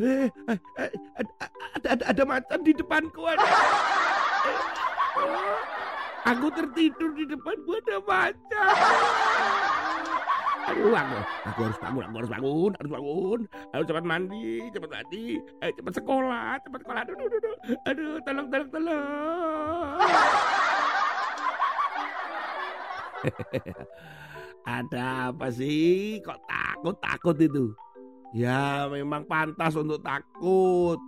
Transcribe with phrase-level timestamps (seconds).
[0.00, 0.90] Eh, eh, eh,
[1.76, 3.20] ada, ada, ada, macan di depanku.
[3.28, 3.44] Ada.
[6.32, 8.72] Aku tertidur di depan gua ada macan.
[10.70, 11.16] Aduh, aku,
[11.50, 13.40] aku harus bangun, aku harus bangun, harus bangun.
[13.76, 15.24] Ayo cepat mandi, cepat mandi,
[15.60, 17.00] ayo cepat sekolah, cepat sekolah.
[17.04, 20.00] Aduh, aduh, aduh, aduh, tolong, tolong, tolong.
[24.80, 26.20] Ada apa sih?
[26.24, 27.74] Kok takut-takut itu?
[28.30, 30.98] Ya memang pantas untuk takut.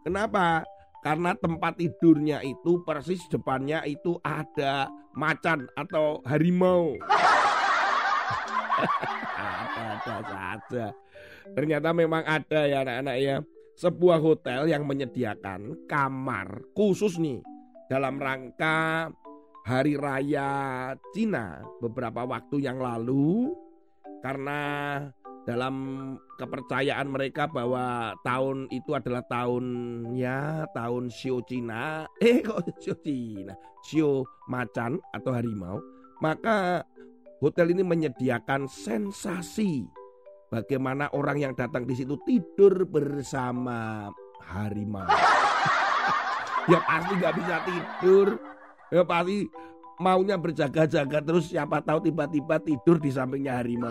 [0.00, 0.64] Kenapa?
[1.00, 6.96] Karena tempat tidurnya itu persis depannya itu ada macan atau harimau.
[9.36, 10.84] ada-ada saja.
[11.56, 13.36] Ternyata memang ada ya anak-anak ya.
[13.80, 17.40] Sebuah hotel yang menyediakan kamar khusus nih
[17.88, 19.08] dalam rangka
[19.64, 23.56] hari raya Cina beberapa waktu yang lalu
[24.20, 24.60] karena
[25.48, 25.74] dalam
[26.36, 34.28] kepercayaan mereka bahwa tahun itu adalah tahunnya tahun Shio Cina eh kok Shio Cina Shio
[34.48, 35.80] macan atau harimau?
[36.20, 36.84] Maka
[37.40, 39.88] hotel ini menyediakan sensasi
[40.52, 44.08] bagaimana orang yang datang di situ tidur bersama
[44.44, 45.08] harimau.
[46.68, 48.28] Ya pasti nggak bisa tidur.
[48.92, 49.48] Ya pasti
[49.98, 53.90] maunya berjaga-jaga terus siapa tahu tiba-tiba tidur di sampingnya harimau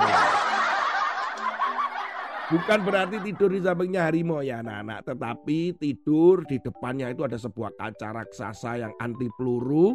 [2.49, 7.77] Bukan berarti tidur di sampingnya harimau ya anak-anak, tetapi tidur di depannya itu ada sebuah
[7.77, 9.93] kaca raksasa yang anti peluru,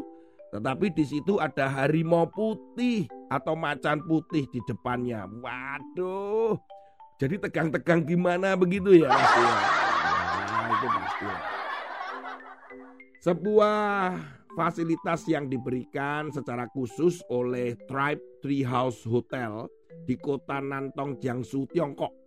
[0.55, 5.27] tetapi di situ ada harimau putih atau macan putih di depannya.
[5.27, 6.55] Waduh,
[7.19, 9.11] jadi tegang-tegang gimana begitu ya?
[10.55, 11.27] Nah, itu pasti.
[13.21, 14.15] Sebuah
[14.55, 19.67] fasilitas yang diberikan secara khusus oleh Tribe Treehouse Hotel
[20.07, 22.24] di kota Nantong, Jiangsu, Tiongkok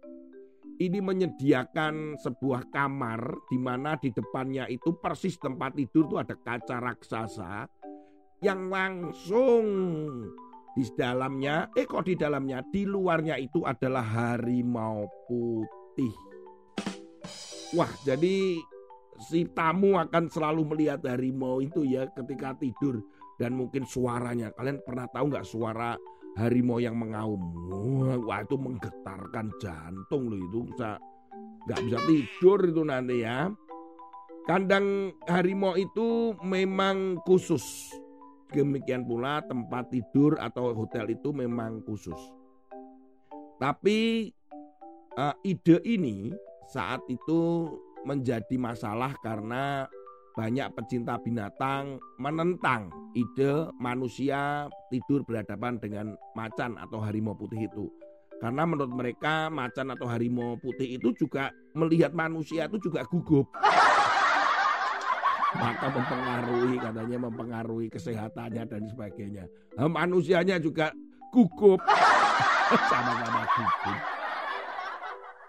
[0.77, 6.77] ini menyediakan sebuah kamar di mana di depannya itu persis tempat tidur itu ada kaca
[6.77, 7.65] raksasa
[8.45, 9.65] yang langsung
[10.77, 16.13] di dalamnya, eh kok di dalamnya, di luarnya itu adalah harimau putih.
[17.73, 18.61] Wah, jadi
[19.17, 23.01] si tamu akan selalu melihat harimau itu ya ketika tidur
[23.41, 24.53] dan mungkin suaranya.
[24.53, 25.97] Kalian pernah tahu nggak suara
[26.37, 27.41] harimau yang mengaum.
[28.23, 31.01] Wah itu menggetarkan jantung loh itu bisa
[31.67, 33.49] nggak bisa tidur itu nanti ya.
[34.47, 37.91] Kandang harimau itu memang khusus.
[38.47, 42.15] Demikian pula tempat tidur atau hotel itu memang khusus.
[43.59, 44.31] Tapi
[45.19, 46.31] uh, ide ini
[46.71, 47.67] saat itu
[48.07, 49.91] menjadi masalah karena
[50.37, 57.89] banyak pecinta binatang menentang ide manusia tidur berhadapan dengan macan atau harimau putih itu.
[58.37, 63.49] Karena menurut mereka macan atau harimau putih itu juga melihat manusia itu juga gugup.
[65.57, 69.49] Maka mempengaruhi katanya mempengaruhi kesehatannya dan sebagainya.
[69.73, 70.93] Nah, manusianya juga
[71.33, 71.81] gugup.
[72.93, 73.99] Sama-sama gugup.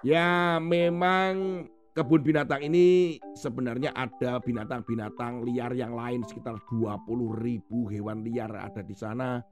[0.00, 6.94] Ya memang kebun binatang ini sebenarnya ada binatang-binatang liar yang lain sekitar 20
[7.42, 9.42] ribu hewan liar ada di sana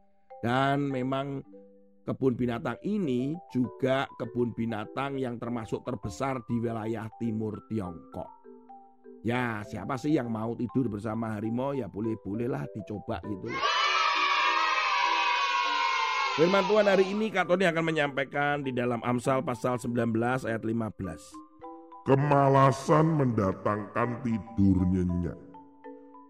[0.47, 1.43] dan memang
[2.07, 8.31] kebun binatang ini juga kebun binatang yang termasuk terbesar di wilayah timur Tiongkok.
[9.27, 13.51] Ya siapa sih yang mau tidur bersama harimau ya boleh-bolehlah dicoba gitu.
[16.39, 20.15] Firman Tuhan hari ini Katoni akan menyampaikan di dalam Amsal pasal 19
[20.47, 21.46] ayat 15.
[22.07, 25.35] Kemalasan mendatangkan tidur nyenyak,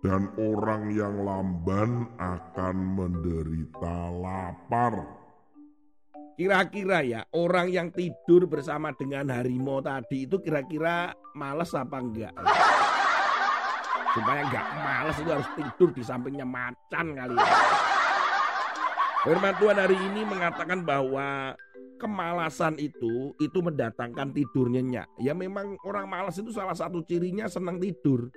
[0.00, 5.04] dan orang yang lamban akan menderita lapar.
[6.40, 12.32] Kira-kira ya orang yang tidur bersama dengan harimau tadi itu kira-kira males apa enggak?
[14.16, 17.56] Supaya enggak males itu harus tidur di sampingnya macan kali ya.
[19.28, 21.52] Firman Tuhan hari ini mengatakan bahwa
[21.96, 25.08] kemalasan itu itu mendatangkan tidur nyenyak.
[25.20, 28.28] Ya memang orang malas itu salah satu cirinya senang tidur.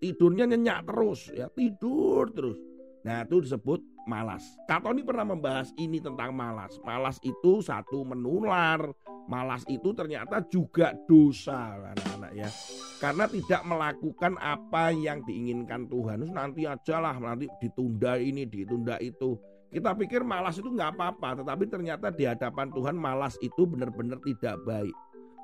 [0.00, 2.56] Tidurnya nyenyak terus ya, tidur terus.
[3.00, 4.44] Nah, itu disebut malas.
[4.68, 6.76] Katoni pernah membahas ini tentang malas.
[6.84, 8.92] Malas itu satu menular.
[9.30, 12.50] Malas itu ternyata juga dosa anak-anak ya.
[12.98, 16.26] Karena tidak melakukan apa yang diinginkan Tuhan.
[16.26, 19.38] Terus nanti aja lah, nanti ditunda ini, ditunda itu.
[19.70, 24.58] Kita pikir malas itu nggak apa-apa, tetapi ternyata di hadapan Tuhan malas itu benar-benar tidak
[24.66, 24.96] baik.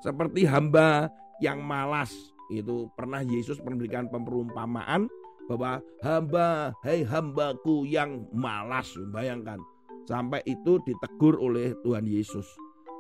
[0.03, 1.07] Seperti hamba
[1.39, 2.11] yang malas
[2.51, 5.07] itu pernah Yesus memberikan perumpamaan
[5.47, 9.63] bahwa hamba, hei hambaku yang malas, bayangkan
[10.11, 12.47] sampai itu ditegur oleh Tuhan Yesus.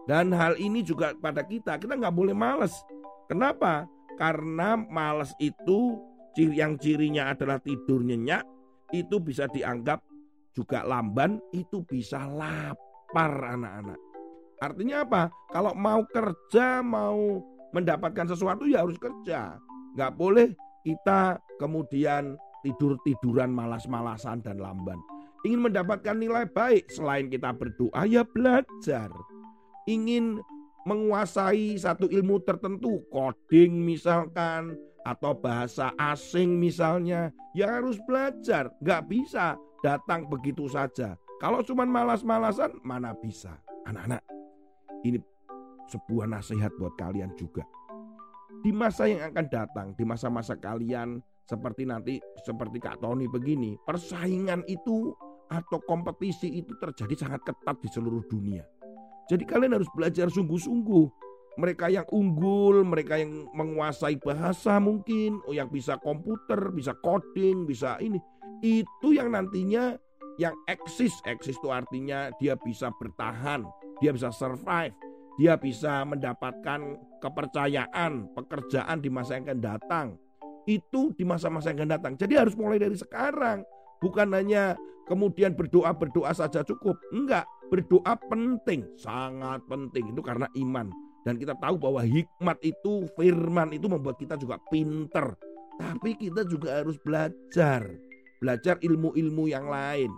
[0.07, 2.75] Dan hal ini juga pada kita, kita nggak boleh malas.
[3.27, 3.91] Kenapa?
[4.15, 5.99] Karena males itu
[6.39, 8.47] yang cirinya adalah tidur nyenyak
[8.95, 9.99] itu bisa dianggap
[10.57, 14.01] juga lamban, itu bisa lapar anak-anak.
[14.65, 15.23] Artinya apa?
[15.53, 17.45] Kalau mau kerja, mau
[17.77, 19.61] mendapatkan sesuatu ya harus kerja.
[19.93, 20.49] Nggak boleh
[20.81, 24.97] kita kemudian tidur-tiduran malas-malasan dan lamban.
[25.45, 29.13] Ingin mendapatkan nilai baik selain kita berdoa ya belajar.
[29.85, 30.41] Ingin
[30.89, 34.75] menguasai satu ilmu tertentu, coding misalkan,
[35.07, 38.73] atau bahasa asing misalnya, ya harus belajar.
[38.83, 39.55] Nggak bisa
[39.87, 41.15] datang begitu saja.
[41.39, 43.55] Kalau cuma malas-malasan, mana bisa.
[43.87, 44.19] Anak-anak,
[45.07, 45.23] ini
[45.87, 47.63] sebuah nasihat buat kalian juga.
[48.67, 54.67] Di masa yang akan datang, di masa-masa kalian seperti nanti, seperti Kak Tony begini, persaingan
[54.67, 55.15] itu
[55.47, 58.67] atau kompetisi itu terjadi sangat ketat di seluruh dunia.
[59.31, 61.07] Jadi kalian harus belajar sungguh-sungguh
[61.57, 67.97] mereka yang unggul, mereka yang menguasai bahasa mungkin, oh yang bisa komputer, bisa coding, bisa
[68.03, 68.19] ini.
[68.65, 69.97] Itu yang nantinya
[70.37, 73.65] yang eksis, eksis itu artinya dia bisa bertahan,
[74.05, 74.93] dia bisa survive,
[75.41, 80.07] dia bisa mendapatkan kepercayaan, pekerjaan di masa yang akan datang.
[80.67, 82.13] Itu di masa-masa yang akan datang.
[82.19, 83.65] Jadi harus mulai dari sekarang.
[84.03, 84.77] Bukan hanya
[85.09, 87.01] kemudian berdoa-berdoa saja cukup.
[87.15, 90.13] Enggak, berdoa penting, sangat penting.
[90.13, 90.93] Itu karena iman
[91.27, 95.35] dan kita tahu bahwa hikmat itu, firman itu membuat kita juga pinter.
[95.75, 97.83] Tapi kita juga harus belajar.
[98.39, 100.13] Belajar ilmu-ilmu yang lain.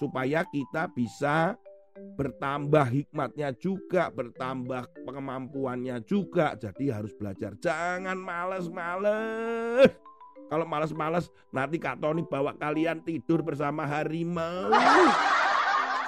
[0.00, 1.54] Supaya kita bisa
[2.16, 6.56] bertambah hikmatnya juga, bertambah kemampuannya juga.
[6.56, 7.54] Jadi harus belajar.
[7.60, 9.92] Jangan males-males.
[10.50, 14.72] Kalau males-males nanti Kak Tony bawa kalian tidur bersama harimau.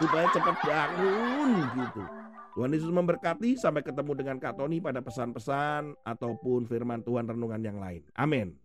[0.03, 2.03] Supaya cepat bangun gitu.
[2.59, 3.55] Tuhan Yesus memberkati.
[3.55, 8.03] Sampai ketemu dengan Kak Tony pada pesan-pesan ataupun firman Tuhan renungan yang lain.
[8.19, 8.59] Amin.